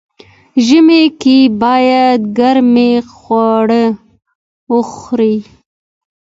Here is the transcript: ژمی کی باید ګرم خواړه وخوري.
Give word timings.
ژمی 0.65 1.03
کی 1.21 1.37
باید 1.61 2.19
ګرم 2.37 2.73
خواړه 3.17 3.83
وخوري. 4.73 5.35